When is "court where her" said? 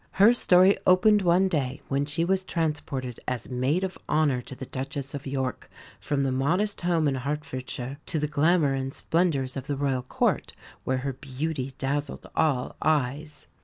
10.01-11.13